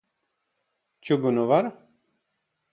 Čugunu 1.01 1.47
var? 1.47 1.89